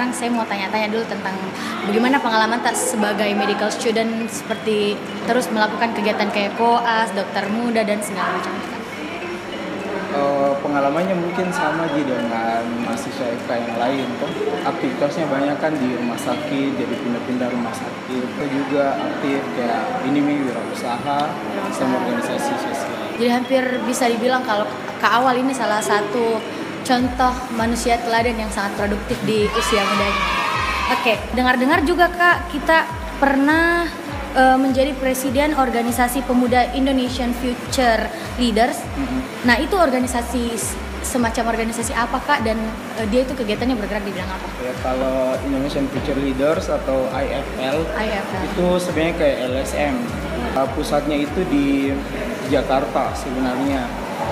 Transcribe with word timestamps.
sekarang 0.00 0.16
saya 0.16 0.32
mau 0.32 0.48
tanya-tanya 0.48 0.88
dulu 0.88 1.04
tentang 1.12 1.36
bagaimana 1.84 2.16
pengalaman 2.24 2.56
tak 2.64 2.72
sebagai 2.72 3.28
medical 3.36 3.68
student 3.68 4.32
seperti 4.32 4.96
terus 5.28 5.52
melakukan 5.52 5.92
kegiatan 5.92 6.24
kayak 6.32 6.56
koas, 6.56 7.12
dokter 7.12 7.44
muda 7.52 7.84
dan 7.84 8.00
segala 8.00 8.32
macam. 8.32 8.48
Uh, 10.16 10.56
pengalamannya 10.64 11.12
mungkin 11.20 11.52
sama 11.52 11.84
aja 11.84 12.00
dengan 12.00 12.64
mahasiswa 12.80 13.28
FK 13.44 13.50
yang 13.60 13.76
lain 13.76 14.08
tuh 14.16 14.32
aktivitasnya 14.64 15.28
banyak 15.28 15.56
kan 15.60 15.76
di 15.76 15.92
rumah 15.92 16.16
sakit 16.16 16.70
jadi 16.80 16.94
pindah-pindah 17.04 17.52
rumah 17.52 17.74
sakit. 17.76 18.24
Itu 18.24 18.44
juga 18.56 18.96
aktif 18.96 19.44
kayak 19.52 19.84
ini 20.08 20.18
nih 20.24 20.36
wirausaha. 20.48 21.28
sama 21.76 22.00
organisasi 22.00 22.52
sosial. 22.56 23.04
Jadi 23.20 23.28
hampir 23.28 23.62
bisa 23.84 24.08
dibilang 24.08 24.40
kalau 24.48 24.64
ke 24.96 25.08
awal 25.12 25.36
ini 25.36 25.52
salah 25.52 25.84
satu 25.84 26.40
contoh 26.82 27.34
manusia 27.54 28.00
teladan 28.02 28.36
yang 28.36 28.50
sangat 28.52 28.74
produktif 28.76 29.18
di 29.28 29.46
usia 29.56 29.82
mudanya 29.84 30.22
oke 30.96 31.12
dengar-dengar 31.36 31.80
juga 31.84 32.06
kak 32.10 32.50
kita 32.52 32.88
pernah 33.20 33.84
uh, 34.34 34.58
menjadi 34.58 34.94
presiden 34.98 35.54
organisasi 35.54 36.22
pemuda 36.26 36.70
Indonesian 36.74 37.34
Future 37.38 38.06
Leaders. 38.38 38.78
Mm-hmm. 38.80 39.20
Nah 39.46 39.56
itu 39.58 39.74
organisasi 39.74 40.56
semacam 41.00 41.56
organisasi 41.56 41.96
apa 41.96 42.20
kak 42.20 42.44
dan 42.44 42.60
uh, 43.00 43.06
dia 43.08 43.24
itu 43.24 43.32
kegiatannya 43.32 43.76
bergerak 43.76 44.04
di 44.04 44.12
bidang 44.12 44.30
apa? 44.30 44.46
Ya 44.60 44.72
kalau 44.84 45.34
Indonesian 45.48 45.86
Future 45.90 46.18
Leaders 46.20 46.68
atau 46.68 47.08
IFL, 47.12 47.78
IFL. 47.88 48.42
itu 48.52 48.66
sebenarnya 48.80 49.14
kayak 49.16 49.36
LSM. 49.52 49.94
Uh, 50.56 50.68
pusatnya 50.74 51.16
itu 51.24 51.40
di 51.48 51.94
Jakarta 52.52 53.14
sebenarnya. 53.14 53.86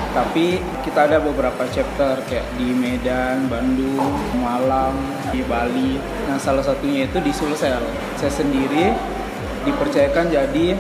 Tapi 0.08 0.56
kita 0.82 1.04
ada 1.04 1.20
beberapa 1.20 1.68
chapter 1.68 2.18
kayak 2.26 2.48
di 2.56 2.72
Medan, 2.72 3.46
Bandung, 3.52 4.16
Malang, 4.40 4.96
di 5.28 5.44
Bali. 5.44 6.00
Nah 6.26 6.40
salah 6.40 6.64
satunya 6.64 7.04
itu 7.04 7.20
di 7.20 7.30
Sulsel. 7.30 7.84
Saya 8.16 8.32
sendiri 8.32 8.92
dipercayakan 9.68 10.32
jadi 10.32 10.74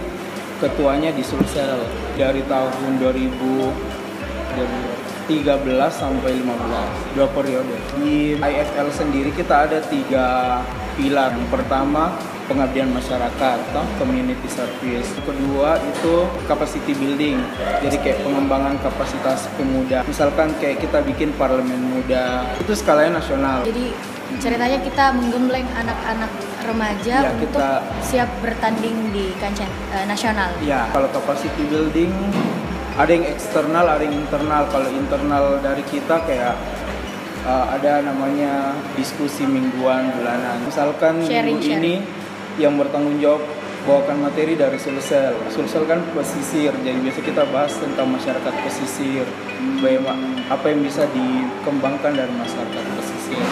ketuanya 0.58 1.12
di 1.14 1.22
Sulsel 1.22 1.86
dari 2.18 2.42
tahun 2.48 2.98
2013 2.98 3.70
sampai 5.92 6.30
15 6.40 7.14
dua 7.14 7.28
periode 7.30 7.76
di 8.00 8.34
IFL 8.34 8.88
sendiri 8.90 9.30
kita 9.36 9.70
ada 9.70 9.78
tiga 9.86 10.58
pilar 10.98 11.30
pertama 11.52 12.16
pengabdian 12.48 12.88
masyarakat 12.90 13.56
atau 13.70 13.84
community 14.00 14.48
service 14.48 15.12
kedua 15.22 15.76
itu 15.84 16.26
capacity 16.48 16.96
building 16.96 17.38
jadi 17.84 17.96
kayak 18.00 18.18
pengembangan 18.24 18.74
kapasitas 18.80 19.46
pemuda 19.54 20.02
misalkan 20.08 20.50
kayak 20.58 20.80
kita 20.80 21.04
bikin 21.04 21.30
parlemen 21.36 21.92
muda 21.92 22.48
itu 22.58 22.72
skalanya 22.72 23.20
nasional 23.20 23.62
jadi 23.62 23.92
ceritanya 24.36 24.78
kita 24.84 25.04
menggembleng 25.16 25.68
anak-anak 25.72 26.28
remaja 26.68 27.16
ya, 27.24 27.30
untuk 27.32 27.56
kita, 27.56 27.80
siap 28.04 28.28
bertanding 28.44 29.08
di 29.08 29.32
kancah 29.40 29.64
uh, 29.96 30.04
nasional. 30.04 30.52
Ya, 30.60 30.84
kalau 30.92 31.08
capacity 31.08 31.64
building 31.72 32.12
ada 33.00 33.08
yang 33.08 33.24
eksternal, 33.24 33.88
ada 33.88 34.04
yang 34.04 34.20
internal. 34.20 34.68
Kalau 34.68 34.88
internal 34.92 35.44
dari 35.64 35.80
kita 35.88 36.20
kayak 36.28 36.60
uh, 37.48 37.72
ada 37.72 38.04
namanya 38.04 38.76
diskusi 38.98 39.48
mingguan, 39.48 40.12
bulanan. 40.12 40.60
Misalkan 40.66 41.24
sharing, 41.24 41.56
minggu 41.56 41.64
sharing. 41.64 41.80
ini 41.80 41.94
yang 42.58 42.74
bertanggung 42.76 43.16
jawab 43.22 43.40
bawakan 43.86 44.28
materi 44.28 44.58
dari 44.58 44.76
Sulsel. 44.76 45.32
Sulsel 45.48 45.86
kan 45.88 46.02
pesisir, 46.12 46.74
jadi 46.84 46.98
biasa 46.98 47.20
kita 47.24 47.46
bahas 47.48 47.72
tentang 47.78 48.10
masyarakat 48.10 48.54
pesisir. 48.66 49.24
Bagaimana 49.78 50.44
apa 50.50 50.66
yang 50.68 50.82
bisa 50.82 51.06
dikembangkan 51.14 52.12
dari 52.18 52.32
masyarakat 52.34 52.84
pesisir. 52.98 53.42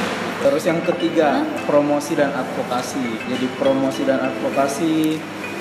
Terus 0.43 0.63
yang 0.69 0.81
ketiga, 0.85 1.47
promosi 1.65 2.19
dan 2.19 2.35
advokasi. 2.35 3.17
Jadi 3.31 3.47
promosi 3.57 4.03
dan 4.05 4.21
advokasi 4.21 5.17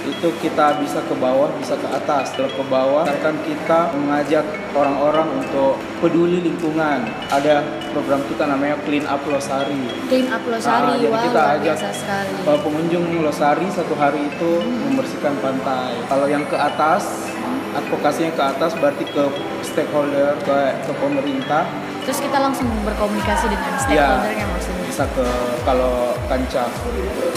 itu 0.05 0.27
kita 0.41 0.77
bisa 0.79 1.01
ke 1.03 1.15
bawah, 1.17 1.49
bisa 1.57 1.73
ke 1.75 1.87
atas. 1.89 2.37
Kalau 2.37 2.49
ke 2.49 2.63
bawah, 2.69 3.03
akan 3.05 3.35
kita 3.43 3.91
mengajak 3.97 4.45
orang-orang 4.77 5.27
untuk 5.41 5.81
peduli 5.99 6.45
lingkungan. 6.45 7.05
Ada 7.33 7.65
program 7.91 8.21
kita 8.29 8.45
namanya 8.45 8.77
Clean 8.85 9.05
Up 9.09 9.21
Losari. 9.25 9.81
Clean 10.07 10.27
Up 10.29 10.43
Losari, 10.45 10.93
nah, 10.93 10.97
jadi 11.01 11.17
kita 11.29 11.41
ajak 11.59 11.75
sekali. 11.93 12.33
pengunjung 12.45 13.05
Losari 13.19 13.67
satu 13.73 13.93
hari 13.97 14.29
itu 14.29 14.51
hmm. 14.61 14.93
membersihkan 14.93 15.35
pantai. 15.41 15.97
Kalau 16.05 16.29
yang 16.29 16.45
ke 16.45 16.57
atas, 16.57 17.29
advokasinya 17.75 18.31
ke 18.37 18.43
atas 18.43 18.71
berarti 18.77 19.03
ke 19.09 19.23
stakeholder, 19.65 20.37
ke, 20.45 20.55
ke 20.85 20.91
pemerintah 21.01 21.65
Terus 22.05 22.21
kita 22.21 22.37
langsung 22.37 22.69
berkomunikasi 22.85 23.49
dengan 23.49 23.73
iya. 23.73 23.81
stakeholdernya 23.81 24.37
ya, 24.37 24.45
maksudnya. 24.45 24.84
Bisa 24.95 25.11
ke 25.11 25.27
kalau 25.67 26.15
kancah 26.31 26.71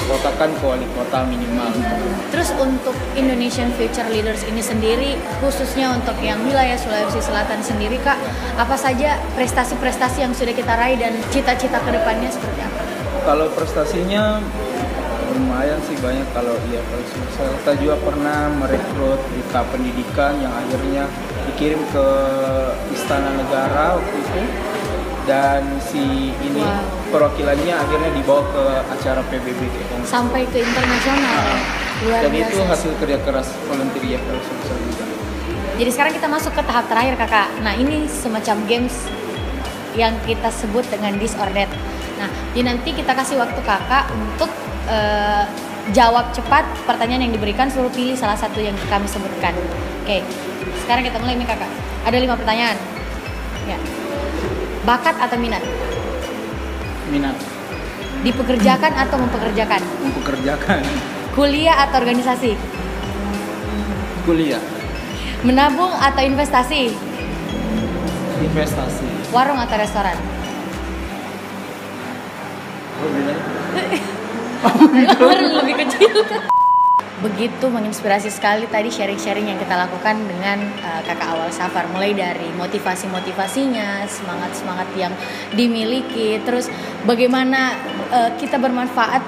kota 0.06 0.30
kan 0.38 0.46
ke 0.46 0.62
wali 0.62 0.86
kota 0.94 1.26
minimal. 1.26 1.66
Terus 2.30 2.54
untuk 2.54 2.94
Indonesian 3.18 3.74
Future 3.74 4.06
Leaders 4.14 4.46
ini 4.46 4.62
sendiri 4.62 5.18
khususnya 5.42 5.90
untuk 5.90 6.14
yang 6.22 6.38
wilayah 6.46 6.78
Sulawesi 6.78 7.18
Selatan 7.18 7.58
sendiri 7.58 7.98
Kak, 7.98 8.14
apa 8.62 8.78
saja 8.78 9.18
prestasi-prestasi 9.34 10.22
yang 10.22 10.30
sudah 10.38 10.54
kita 10.54 10.70
raih 10.78 11.02
dan 11.02 11.18
cita-cita 11.34 11.82
ke 11.82 11.90
depannya 11.90 12.30
seperti 12.30 12.62
apa? 12.62 12.78
Kalau 13.26 13.50
prestasinya 13.50 14.38
lumayan 15.34 15.82
sih 15.82 15.98
banyak 15.98 16.30
kalau 16.30 16.54
iya 16.70 16.78
kalau 16.86 17.02
kita 17.58 17.72
juga 17.82 17.96
pernah 18.06 18.54
merekrut 18.54 19.18
di 19.34 19.42
pendidikan 19.50 20.38
yang 20.38 20.54
akhirnya 20.54 21.10
dikirim 21.50 21.82
ke 21.90 22.06
Istana 22.94 23.34
Negara 23.34 23.98
waktu 23.98 24.14
itu 24.14 24.42
dan 25.26 25.66
si 25.82 26.32
ini 26.38 26.62
wow. 26.62 26.97
Perwakilannya 27.08 27.74
akhirnya 27.74 28.10
dibawa 28.14 28.42
ke 28.52 28.62
acara 28.92 29.20
PBB 29.26 29.60
gitu. 29.60 29.94
sampai 30.04 30.44
ke 30.48 30.60
internasional 30.60 31.38
luar 32.06 32.20
dan 32.24 32.32
biasa. 32.32 32.50
itu 32.52 32.58
hasil 32.62 32.90
kerja 33.02 33.18
keras 33.24 33.48
volunteer 33.66 34.04
ya 34.04 34.18
kalau 34.22 34.40
jadi 35.78 35.90
sekarang 35.94 36.12
kita 36.14 36.26
masuk 36.26 36.52
ke 36.54 36.62
tahap 36.62 36.84
terakhir 36.90 37.14
kakak 37.16 37.48
nah 37.64 37.72
ini 37.74 38.06
semacam 38.06 38.56
games 38.68 38.94
yang 39.96 40.14
kita 40.28 40.52
sebut 40.52 40.84
dengan 40.92 41.16
disordered 41.16 41.70
nah 42.20 42.28
jadi 42.54 42.64
nanti 42.74 42.94
kita 42.94 43.12
kasih 43.16 43.40
waktu 43.40 43.60
kakak 43.64 44.10
untuk 44.14 44.50
uh, 44.86 45.44
jawab 45.96 46.28
cepat 46.36 46.68
pertanyaan 46.84 47.28
yang 47.28 47.32
diberikan 47.32 47.72
suruh 47.72 47.88
pilih 47.88 48.12
salah 48.12 48.36
satu 48.36 48.60
yang 48.60 48.76
kami 48.92 49.08
sebutkan 49.08 49.56
oke. 50.08 50.24
Sekarang 50.84 51.04
kita 51.04 51.20
mulai 51.20 51.36
nih 51.36 51.44
kakak. 51.44 51.68
Ada 52.08 52.16
lima 52.16 52.32
pertanyaan. 52.32 52.76
Ya. 53.68 53.76
Bakat 54.88 55.20
atau 55.20 55.36
minat? 55.36 55.60
Minat. 57.08 57.32
Dipekerjakan 58.20 58.92
atau 58.92 59.16
mempekerjakan? 59.16 59.80
Mempekerjakan. 60.04 60.84
Kuliah 61.32 61.88
atau 61.88 61.96
organisasi? 62.02 62.52
Kuliah. 64.28 64.60
Menabung 65.46 65.94
atau 65.94 66.18
investasi? 66.20 66.92
Investasi. 68.42 69.06
Warung 69.32 69.56
atau 69.56 69.78
restoran? 69.78 70.18
Warung 75.22 75.54
lebih 75.62 75.86
kecil 75.86 76.10
begitu 77.18 77.66
menginspirasi 77.66 78.30
sekali 78.30 78.70
tadi 78.70 78.94
sharing-sharing 78.94 79.50
yang 79.50 79.58
kita 79.58 79.74
lakukan 79.74 80.14
dengan 80.22 80.62
uh, 80.86 81.02
kakak 81.02 81.28
awal 81.34 81.50
safar. 81.50 81.90
Mulai 81.90 82.14
dari 82.14 82.48
motivasi-motivasinya 82.54 84.06
semangat-semangat 84.06 84.88
yang 84.94 85.12
dimiliki 85.50 86.38
terus 86.46 86.70
bagaimana 87.02 87.74
uh, 88.14 88.30
kita 88.38 88.62
bermanfaat 88.62 89.22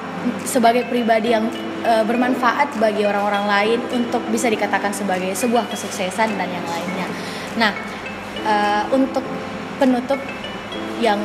sebagai 0.46 0.86
pribadi 0.86 1.34
yang 1.34 1.50
uh, 1.82 2.04
bermanfaat 2.06 2.78
bagi 2.78 3.02
orang-orang 3.02 3.44
lain 3.48 3.78
untuk 3.90 4.22
bisa 4.30 4.46
dikatakan 4.46 4.94
sebagai 4.94 5.34
sebuah 5.34 5.66
kesuksesan 5.66 6.38
dan 6.38 6.48
yang 6.48 6.66
lainnya. 6.66 7.08
Nah 7.58 7.72
uh, 8.46 8.84
untuk 8.94 9.26
penutup 9.82 10.20
yang 11.02 11.18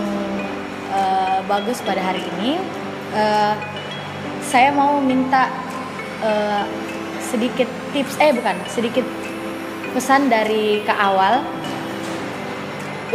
uh, 0.90 1.44
bagus 1.46 1.84
pada 1.84 2.00
hari 2.02 2.24
ini 2.40 2.58
uh, 3.14 3.54
saya 4.46 4.72
mau 4.72 5.02
minta 5.04 5.52
uh, 6.24 6.64
sedikit 7.20 7.68
tips 7.92 8.16
eh 8.22 8.32
bukan 8.32 8.56
sedikit 8.70 9.04
pesan 9.96 10.28
dari 10.28 10.84
ke 10.84 10.94
awal 10.94 11.44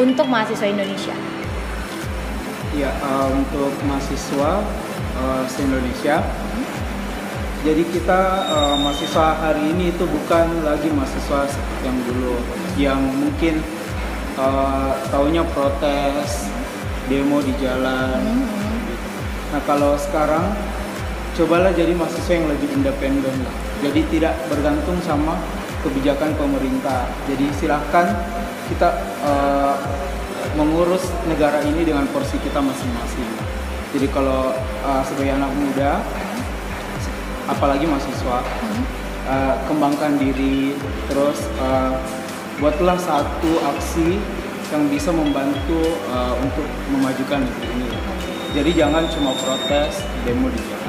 untuk 0.00 0.26
mahasiswa 0.28 0.66
Indonesia. 0.68 1.14
Ya 2.76 2.90
uh, 3.04 3.28
untuk 3.34 3.72
mahasiswa 3.84 4.64
uh, 5.20 5.42
se 5.48 5.60
Indonesia. 5.64 6.24
Hmm. 6.24 6.66
Jadi 7.60 7.84
kita 7.92 8.20
uh, 8.48 8.76
mahasiswa 8.80 9.36
hari 9.36 9.76
ini 9.76 9.92
itu 9.92 10.08
bukan 10.08 10.64
lagi 10.64 10.88
mahasiswa 10.88 11.44
yang 11.84 11.96
dulu 12.08 12.34
yang 12.80 13.00
mungkin 13.00 13.60
uh, 14.40 14.96
taunya 15.12 15.44
protes, 15.52 16.48
demo 17.12 17.44
di 17.44 17.52
jalan. 17.60 18.16
Hmm. 18.16 18.48
Nah 19.52 19.60
kalau 19.68 19.98
sekarang 20.00 20.48
cobalah 21.40 21.72
jadi 21.72 21.96
mahasiswa 21.96 22.36
yang 22.36 22.52
lebih 22.52 22.68
independen 22.76 23.32
lah. 23.40 23.54
Jadi 23.80 24.00
tidak 24.12 24.36
bergantung 24.52 25.00
sama 25.00 25.40
kebijakan 25.80 26.36
pemerintah. 26.36 27.08
Jadi 27.24 27.48
silahkan 27.56 28.12
kita 28.68 28.92
uh, 29.24 29.80
mengurus 30.52 31.08
negara 31.24 31.64
ini 31.64 31.88
dengan 31.88 32.04
porsi 32.12 32.36
kita 32.44 32.60
masing-masing. 32.60 33.24
Jadi 33.96 34.06
kalau 34.12 34.52
uh, 34.84 35.02
sebagai 35.08 35.32
anak 35.40 35.48
muda, 35.56 36.04
apalagi 37.48 37.88
mahasiswa, 37.88 38.44
uh, 39.24 39.54
kembangkan 39.64 40.20
diri, 40.20 40.76
terus 41.08 41.48
uh, 41.56 41.96
buatlah 42.60 43.00
satu 43.00 43.64
aksi 43.64 44.20
yang 44.70 44.86
bisa 44.92 45.08
membantu 45.08 45.96
uh, 46.12 46.36
untuk 46.36 46.68
memajukan 46.92 47.42
negeri 47.42 47.68
ini. 47.80 47.88
Jadi 48.50 48.70
jangan 48.76 49.08
cuma 49.08 49.32
protes, 49.40 50.04
demo 50.28 50.52
di 50.52 50.60
jalan. 50.68 50.79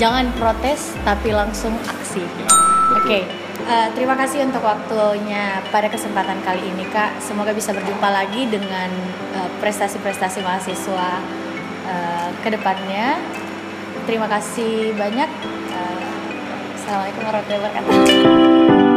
Jangan 0.00 0.32
protes 0.36 0.96
tapi 1.04 1.30
langsung 1.30 1.72
aksi. 1.84 2.22
Ya, 2.22 2.48
Oke, 2.92 3.24
betul. 3.24 3.68
eh, 3.68 3.88
terima 3.96 4.14
kasih 4.16 4.44
untuk 4.44 4.60
waktunya 4.60 5.60
pada 5.72 5.88
kesempatan 5.88 6.40
kali 6.44 6.60
ini 6.64 6.84
Kak. 6.90 7.20
Semoga 7.20 7.52
bisa 7.52 7.72
berjumpa 7.72 8.08
lagi 8.08 8.48
dengan 8.48 8.90
eh, 9.36 9.50
prestasi-prestasi 9.60 10.42
mahasiswa 10.42 11.08
eh, 11.86 12.28
ke 12.40 12.48
depannya. 12.52 13.16
Terima 14.04 14.26
kasih 14.26 14.96
banyak. 14.96 15.30
Eh, 15.72 16.00
Assalamualaikum 16.76 17.22
warahmatullahi 17.22 17.62
wabarakatuh. 17.62 18.91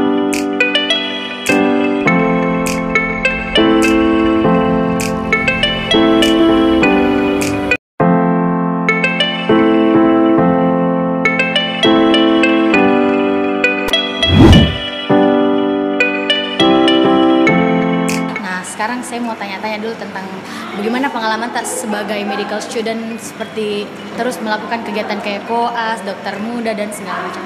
Saya 19.05 19.21
mau 19.21 19.37
tanya-tanya 19.37 19.77
dulu 19.85 19.93
tentang 20.01 20.25
bagaimana 20.73 21.13
pengalaman 21.13 21.53
tak 21.53 21.69
sebagai 21.69 22.17
medical 22.25 22.57
student 22.57 23.21
seperti 23.21 23.85
terus 24.17 24.41
melakukan 24.41 24.81
kegiatan 24.81 25.21
kayak 25.21 25.45
koas, 25.45 26.01
dokter 26.01 26.33
muda 26.41 26.73
dan 26.73 26.89
segala 26.89 27.29
macam. 27.29 27.45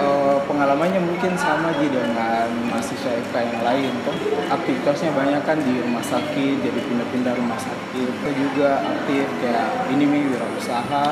Uh, 0.00 0.40
pengalamannya 0.48 0.96
mungkin 0.96 1.36
sama 1.36 1.76
aja 1.76 1.84
dengan 1.84 2.48
mahasiswa 2.72 3.20
FK 3.20 3.36
yang 3.36 3.60
lain 3.60 3.92
kan 4.00 4.16
aktivitasnya 4.56 5.12
banyak 5.12 5.44
kan 5.44 5.60
di 5.60 5.76
rumah 5.76 6.00
sakit 6.00 6.56
jadi 6.64 6.80
pindah-pindah 6.88 7.36
rumah 7.36 7.60
sakit. 7.60 8.08
Itu 8.08 8.30
juga 8.32 8.80
aktif 8.80 9.28
kayak 9.44 9.92
ini 9.92 10.08
nih 10.08 10.22
wirausaha. 10.32 11.04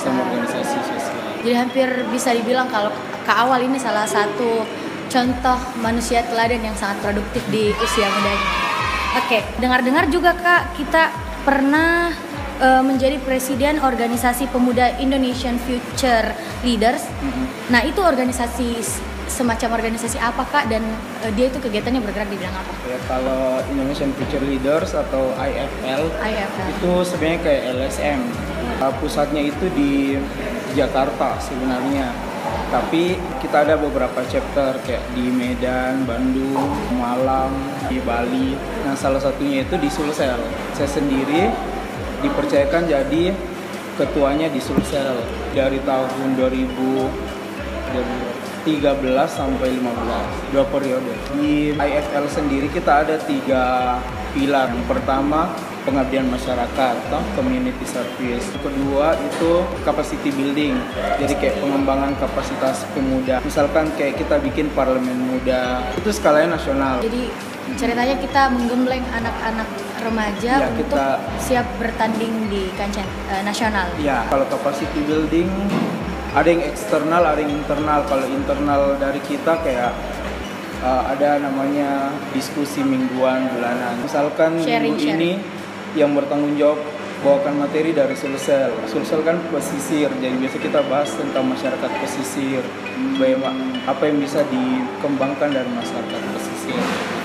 sama 0.00 0.24
organisasi 0.24 0.78
sosial. 0.80 1.44
Jadi 1.44 1.52
hampir 1.52 1.88
bisa 2.08 2.32
dibilang 2.32 2.64
kalau 2.72 2.88
ke 3.20 3.32
awal 3.32 3.60
ini 3.60 3.76
salah 3.76 4.08
satu 4.08 4.64
contoh 5.10 5.58
manusia 5.82 6.22
teladan 6.30 6.62
yang 6.62 6.76
sangat 6.78 7.02
produktif 7.02 7.42
di 7.50 7.74
usia 7.76 8.06
mudanya. 8.06 8.48
Oke, 9.18 9.42
dengar-dengar 9.58 10.06
juga 10.06 10.38
Kak, 10.38 10.78
kita 10.78 11.10
pernah 11.42 12.14
eh, 12.62 12.82
menjadi 12.86 13.18
presiden 13.18 13.82
organisasi 13.82 14.46
pemuda 14.54 14.94
Indonesian 15.02 15.58
Future 15.58 16.30
Leaders. 16.62 17.02
Nah, 17.68 17.82
itu 17.82 17.98
organisasi 17.98 18.78
semacam 19.30 19.78
organisasi 19.78 20.18
apa 20.18 20.42
Kak 20.42 20.70
dan 20.70 20.82
eh, 21.26 21.30
dia 21.38 21.50
itu 21.50 21.58
kegiatannya 21.62 22.02
bergerak 22.02 22.26
di 22.30 22.38
bidang 22.38 22.50
apa? 22.50 22.72
ya 22.90 22.98
kalau 23.06 23.62
Indonesian 23.70 24.10
Future 24.18 24.42
Leaders 24.42 24.90
atau 24.90 25.30
IFL 25.38 26.02
IFL. 26.18 26.66
itu 26.74 26.92
sebenarnya 27.06 27.40
kayak 27.46 27.62
LSM 27.78 28.20
Uh, 28.80 28.88
pusatnya 28.96 29.44
itu 29.44 29.68
di 29.76 30.16
Jakarta 30.72 31.36
sebenarnya 31.36 32.16
tapi 32.70 33.18
kita 33.42 33.66
ada 33.66 33.74
beberapa 33.74 34.22
chapter 34.30 34.78
kayak 34.86 35.02
di 35.12 35.26
Medan, 35.26 36.06
Bandung, 36.06 36.70
Malang, 36.94 37.50
di 37.90 37.98
Bali. 37.98 38.54
Nah 38.86 38.94
salah 38.94 39.18
satunya 39.18 39.66
itu 39.66 39.74
di 39.74 39.90
Sulsel. 39.90 40.38
Saya 40.78 40.86
sendiri 40.86 41.50
dipercayakan 42.22 42.86
jadi 42.86 43.34
ketuanya 43.98 44.46
di 44.48 44.62
Sulsel 44.62 45.18
dari 45.50 45.82
tahun 45.82 46.38
2013 46.38 47.10
sampai 49.26 49.68
15 49.74 50.54
dua 50.54 50.64
periode. 50.70 51.10
Di 51.34 51.74
IFL 51.74 52.26
sendiri 52.30 52.70
kita 52.70 53.02
ada 53.02 53.18
tiga 53.18 53.98
pilar. 54.30 54.70
Yang 54.70 54.86
pertama 54.86 55.50
pengabdian 55.82 56.28
masyarakat 56.28 56.94
atau 57.08 57.20
community 57.34 57.84
service 57.84 58.46
kedua 58.60 59.16
itu 59.16 59.64
capacity 59.82 60.30
building 60.32 60.76
jadi 61.16 61.32
kayak 61.40 61.56
pengembangan 61.60 62.12
kapasitas 62.20 62.84
pemuda 62.92 63.40
misalkan 63.40 63.88
kayak 63.96 64.20
kita 64.20 64.36
bikin 64.40 64.68
parlemen 64.72 65.16
muda 65.16 65.80
itu 65.96 66.10
skalanya 66.12 66.56
nasional 66.60 67.00
Jadi 67.00 67.30
ceritanya 67.78 68.18
kita 68.18 68.50
menggembleng 68.50 69.04
anak-anak 69.14 69.68
remaja 70.02 70.52
Ya, 70.58 70.68
untuk 70.74 70.90
kita- 70.90 71.20
siap 71.38 71.66
bertanding 71.78 72.50
di 72.50 72.66
kancah 72.74 73.06
eh, 73.30 73.42
nasional. 73.46 73.86
Ya, 74.00 74.26
kalau 74.26 74.42
capacity 74.50 75.00
building 75.06 75.46
ada 76.34 76.48
yang 76.50 76.62
eksternal, 76.62 77.22
ada 77.22 77.38
yang 77.38 77.52
internal. 77.52 78.02
Kalau 78.06 78.26
internal 78.26 78.94
dari 78.98 79.18
kita 79.22 79.58
kayak 79.62 79.90
uh, 80.82 81.02
ada 81.10 81.42
namanya 81.42 82.14
diskusi 82.30 82.86
mingguan, 82.86 83.50
bulanan. 83.50 83.98
Misalkan 83.98 84.62
Sharing, 84.62 84.94
minggu 84.94 85.10
ini 85.10 85.30
yang 85.98 86.14
bertanggung 86.14 86.54
jawab 86.54 86.78
bawakan 87.20 87.60
materi 87.60 87.92
dari 87.92 88.16
Sulsel. 88.16 88.72
Sulsel 88.88 89.20
kan 89.20 89.36
pesisir, 89.52 90.08
jadi 90.20 90.34
biasa 90.40 90.56
kita 90.56 90.80
bahas 90.88 91.12
tentang 91.12 91.44
masyarakat 91.52 91.90
pesisir. 92.00 92.64
Bagaimana 93.20 93.76
apa 93.84 94.08
yang 94.08 94.20
bisa 94.20 94.40
dikembangkan 94.48 95.52
dari 95.52 95.68
masyarakat 95.68 96.20
pesisir. 96.36 96.80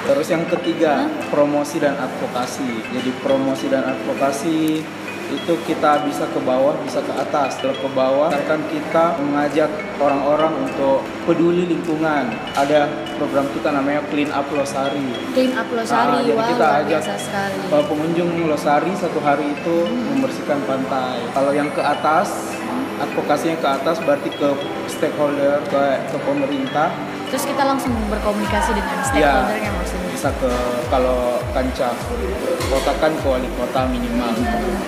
Terus 0.05 0.27
yang 0.29 0.43
ketiga, 0.51 1.07
promosi 1.31 1.79
dan 1.79 1.95
advokasi. 1.95 2.83
Jadi 2.91 3.09
promosi 3.23 3.65
dan 3.71 3.87
advokasi 3.87 4.83
itu 5.25 5.53
kita 5.65 6.05
bisa 6.05 6.29
ke 6.29 6.37
bawah, 6.43 6.77
bisa 6.85 7.01
ke 7.01 7.13
atas. 7.15 7.57
Kalau 7.57 7.73
ke 7.73 7.89
bawah, 7.95 8.29
akan 8.29 8.59
kita 8.69 9.17
mengajak 9.17 9.71
orang-orang 9.97 10.53
untuk 10.67 11.01
peduli 11.25 11.65
lingkungan. 11.65 12.29
Ada 12.53 12.85
program 13.15 13.47
kita 13.49 13.69
namanya 13.69 14.01
Clean 14.07 14.29
Up 14.29 14.47
Losari. 14.47 15.07
Clean 15.31 15.51
up 15.51 15.67
Losari, 15.67 16.07
Ah, 16.11 16.21
jadi 16.21 16.35
wow, 16.35 16.47
kita 16.47 16.67
ajak 16.81 17.01
sekali. 17.17 17.59
pengunjung 17.71 18.29
Losari 18.45 18.91
satu 18.93 19.19
hari 19.19 19.45
itu 19.49 19.75
membersihkan 19.87 20.59
pantai. 20.63 21.19
Kalau 21.31 21.51
yang 21.51 21.71
ke 21.71 21.81
atas, 21.81 22.55
advokasinya 22.97 23.57
ke 23.57 23.67
atas 23.73 23.95
berarti 23.99 24.29
ke 24.29 24.49
stakeholder, 24.87 25.59
ke, 25.65 25.81
ke 26.05 26.17
pemerintah, 26.21 26.89
Terus 27.25 27.51
kita 27.51 27.65
langsung 27.65 27.91
berkomunikasi 28.07 28.71
dengan 28.71 28.95
Ya. 28.95 29.03
stakeholdernya 29.03 29.71
maksudnya. 29.73 30.04
Bisa 30.15 30.31
ke 30.39 30.47
kalau 30.87 31.43
kancah 31.51 31.91
kota 32.71 32.91
kan 33.03 33.11
ke 33.11 33.27
wali 33.27 33.51
kota 33.59 33.83
minimal. 33.91 34.31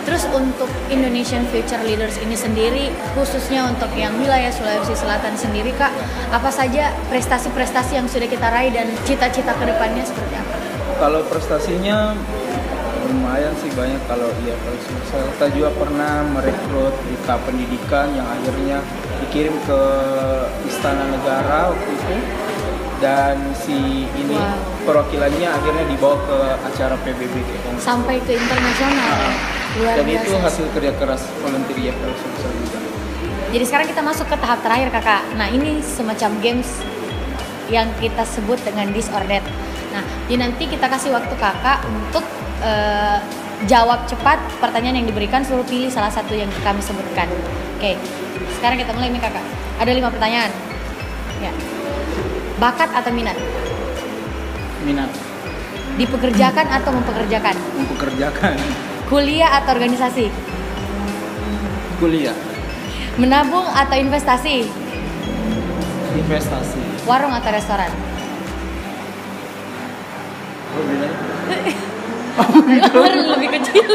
Terus 0.07 0.23
untuk 0.31 0.71
Indonesian 0.87 1.43
Future 1.51 1.83
Leaders 1.83 2.15
ini 2.23 2.31
sendiri, 2.31 2.95
khususnya 3.11 3.67
untuk 3.67 3.91
yang 3.99 4.15
wilayah 4.15 4.47
Sulawesi 4.47 4.95
Selatan 4.95 5.35
sendiri, 5.35 5.75
Kak, 5.75 5.91
apa 6.31 6.47
saja 6.47 6.95
prestasi-prestasi 7.11 7.99
yang 7.99 8.07
sudah 8.07 8.31
kita 8.31 8.47
raih 8.47 8.71
dan 8.71 8.87
cita-cita 9.03 9.51
ke 9.51 9.67
depannya 9.67 10.07
seperti 10.07 10.39
apa? 10.39 10.55
Kalau 10.97 11.21
prestasinya 11.27 12.15
lumayan 13.11 13.51
sih 13.59 13.71
banyak 13.75 13.99
kalau 14.07 14.31
iya 14.47 14.55
kalau. 14.63 15.27
Kita 15.35 15.47
juga 15.51 15.69
pernah 15.75 16.23
merekrut 16.23 16.95
duta 16.95 17.35
pendidikan 17.43 18.15
yang 18.15 18.27
akhirnya 18.27 18.79
dikirim 19.27 19.55
ke 19.67 19.81
Istana 20.71 21.03
Negara 21.11 21.71
waktu 21.75 21.91
itu 21.91 22.15
dan 22.97 23.37
si 23.53 24.09
ini 24.17 24.37
Wow. 24.37 24.76
Perwakilannya 24.87 25.49
akhirnya 25.51 25.83
dibawa 25.91 26.15
ke 26.23 26.37
acara 26.63 26.95
PBB 27.03 27.35
kayak. 27.35 27.75
Sampai 27.83 28.23
ke 28.23 28.39
internasional. 28.39 29.19
Luar 29.83 29.99
dan 29.99 30.05
biasa. 30.07 30.23
itu 30.23 30.33
hasil 30.39 30.65
kerja 30.71 30.91
keras 30.95 31.21
volunteer 31.43 31.91
ya 31.91 31.93
juga. 31.93 32.79
Jadi 33.51 33.63
sekarang 33.67 33.87
kita 33.91 34.01
masuk 34.01 34.25
ke 34.31 34.35
tahap 34.39 34.59
terakhir 34.63 34.89
kakak. 34.95 35.23
Nah 35.35 35.47
ini 35.51 35.83
semacam 35.83 36.31
games 36.39 36.71
yang 37.67 37.91
kita 37.99 38.23
sebut 38.23 38.63
dengan 38.63 38.87
disordered. 38.95 39.43
Nah 39.91 40.03
jadi 40.31 40.47
nanti 40.47 40.71
kita 40.71 40.87
kasih 40.87 41.11
waktu 41.11 41.35
kakak 41.35 41.83
untuk 41.83 42.23
eh, 42.63 43.19
jawab 43.67 44.07
cepat 44.07 44.39
pertanyaan 44.63 45.03
yang 45.03 45.07
diberikan 45.09 45.43
suruh 45.43 45.67
pilih 45.67 45.91
salah 45.91 46.11
satu 46.11 46.31
yang 46.31 46.47
kami 46.63 46.79
sebutkan. 46.79 47.27
Oke, 47.77 47.99
sekarang 48.57 48.79
kita 48.79 48.95
mulai 48.95 49.11
nih 49.11 49.19
kakak. 49.19 49.45
Ada 49.83 49.91
lima 49.91 50.09
pertanyaan. 50.09 50.49
Ya. 51.37 51.53
Bakat 52.57 52.89
atau 52.89 53.13
minat? 53.13 53.37
Minat 54.85 55.09
Dipekerjakan 55.97 56.67
atau 56.69 56.91
mempekerjakan? 56.93 57.55
mempekerjakan 57.77 58.55
Kuliah 59.07 59.49
atau 59.63 59.71
organisasi? 59.73 60.27
kuliah, 61.97 62.35
Menabung 63.17 63.65
atau 63.73 63.97
investasi? 63.97 64.69
investasi. 66.17 66.81
Warung 67.09 67.33
atau 67.33 67.49
restoran? 67.49 67.89
Oh? 72.37 72.61
Warung 73.01 73.27
lebih 73.33 73.49
kecil. 73.57 73.89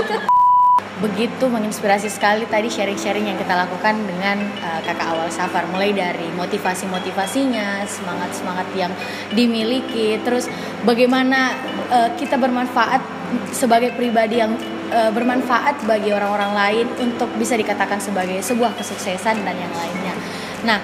Begitu 1.03 1.51
menginspirasi 1.51 2.07
sekali 2.07 2.47
tadi 2.47 2.71
sharing-sharing 2.71 3.27
yang 3.27 3.35
kita 3.35 3.59
lakukan 3.59 4.07
dengan 4.07 4.39
uh, 4.63 4.79
kakak 4.87 5.11
awal 5.11 5.27
Safar 5.35 5.67
mulai 5.75 5.91
dari 5.91 6.31
motivasi-motivasinya, 6.39 7.83
semangat-semangat 7.91 8.71
yang 8.79 8.95
dimiliki, 9.35 10.23
terus 10.23 10.47
bagaimana 10.87 11.59
uh, 11.91 12.15
kita 12.15 12.39
bermanfaat 12.39 13.03
sebagai 13.51 13.99
pribadi 13.99 14.39
yang 14.39 14.55
uh, 14.95 15.11
bermanfaat 15.11 15.83
bagi 15.91 16.15
orang-orang 16.15 16.55
lain 16.55 16.87
untuk 17.03 17.35
bisa 17.35 17.59
dikatakan 17.59 17.99
sebagai 17.99 18.39
sebuah 18.39 18.79
kesuksesan 18.79 19.43
dan 19.43 19.57
yang 19.59 19.75
lainnya. 19.75 20.15
Nah, 20.63 20.79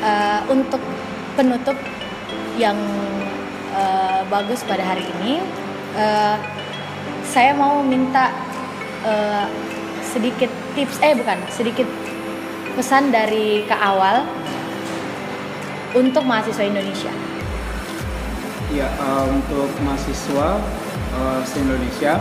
uh, 0.00 0.40
untuk 0.48 0.80
penutup 1.36 1.76
yang 2.56 2.80
uh, 3.76 4.24
bagus 4.32 4.64
pada 4.64 4.80
hari 4.80 5.04
ini, 5.20 5.44
uh, 5.92 6.40
saya 7.28 7.52
mau 7.52 7.84
minta 7.84 8.51
uh, 9.06 9.46
sedikit 10.02 10.50
tips, 10.74 10.98
eh 11.02 11.14
bukan 11.14 11.38
sedikit 11.48 11.88
pesan 12.74 13.12
dari 13.12 13.68
ke 13.68 13.76
awal 13.76 14.24
untuk 15.92 16.24
mahasiswa 16.24 16.64
Indonesia. 16.64 17.12
Ya, 18.72 18.88
uh, 18.96 19.28
untuk 19.28 19.68
mahasiswa 19.84 20.56
uh, 21.12 21.40
se-Indonesia. 21.44 22.16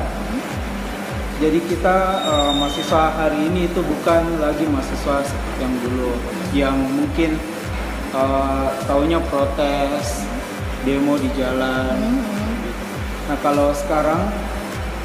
Jadi 1.42 1.58
kita 1.66 2.22
uh, 2.22 2.52
mahasiswa 2.54 3.18
hari 3.18 3.50
ini 3.50 3.66
itu 3.66 3.82
bukan 3.82 4.38
lagi 4.38 4.62
mahasiswa 4.70 5.26
yang 5.58 5.74
dulu 5.82 6.14
yang 6.54 6.78
mungkin 6.78 7.34
uh, 8.14 8.70
taunya 8.86 9.18
protes, 9.26 10.22
demo 10.86 11.18
di 11.18 11.32
jalan. 11.34 11.98
Hmm. 11.98 12.22
Nah 13.26 13.38
kalau 13.42 13.74
sekarang 13.74 14.30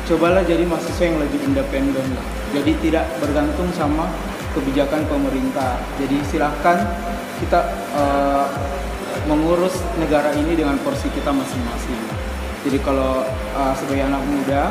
cobalah 0.07 0.47
jadi 0.47 0.63
mahasiswa 0.63 1.03
yang 1.03 1.19
lebih 1.19 1.41
independen 1.43 2.07
lah. 2.15 2.27
Jadi 2.55 2.73
tidak 2.79 3.05
bergantung 3.19 3.69
sama 3.75 4.07
kebijakan 4.55 5.03
pemerintah. 5.11 5.77
Jadi 5.99 6.17
silahkan 6.31 6.79
kita 7.43 7.61
uh, 7.93 8.47
mengurus 9.27 9.83
negara 9.99 10.33
ini 10.39 10.55
dengan 10.55 10.79
porsi 10.81 11.11
kita 11.11 11.35
masing-masing. 11.35 12.01
Jadi 12.65 12.79
kalau 12.81 13.27
uh, 13.59 13.75
sebagai 13.75 14.07
anak 14.07 14.23
muda, 14.25 14.71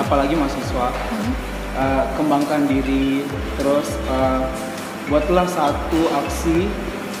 apalagi 0.00 0.34
mahasiswa, 0.34 0.88
uh, 1.76 2.04
kembangkan 2.16 2.66
diri, 2.66 3.22
terus 3.60 3.94
uh, 4.08 4.42
buatlah 5.12 5.44
satu 5.44 6.00
aksi 6.24 6.66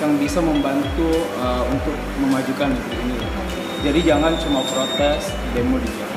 yang 0.02 0.16
bisa 0.18 0.42
membantu 0.42 1.28
uh, 1.38 1.62
untuk 1.70 1.94
memajukan 2.18 2.72
negeri 2.72 2.96
ini. 3.04 3.18
Jadi 3.84 4.00
jangan 4.00 4.32
cuma 4.40 4.64
protes, 4.64 5.28
demo 5.52 5.76
di 5.76 5.88
jalan. 5.92 6.13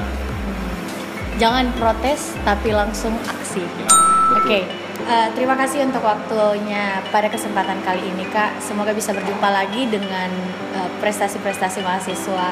Jangan 1.37 1.69
protes, 1.77 2.33
tapi 2.41 2.73
langsung 2.73 3.13
aksi. 3.29 3.61
Ya, 3.61 3.89
Oke. 4.33 4.41
Okay. 4.41 4.63
Uh, 5.07 5.29
terima 5.37 5.55
kasih 5.55 5.87
untuk 5.87 6.03
waktunya 6.03 6.99
pada 7.13 7.31
kesempatan 7.31 7.79
kali 7.85 8.11
ini 8.11 8.27
kak. 8.27 8.59
Semoga 8.59 8.91
bisa 8.91 9.15
berjumpa 9.15 9.47
lagi 9.47 9.87
dengan 9.87 10.27
prestasi-prestasi 10.99 11.79
uh, 11.79 11.85
mahasiswa 11.85 12.49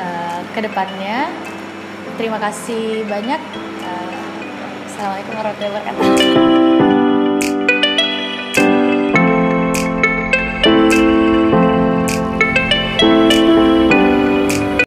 uh, 0.00 0.40
ke 0.56 0.60
depannya. 0.64 1.30
Terima 2.18 2.42
kasih 2.42 3.06
banyak. 3.06 3.38
Uh, 3.84 4.26
Assalamualaikum 4.90 5.32
warahmatullahi 5.38 5.70
wabarakatuh. 5.70 6.97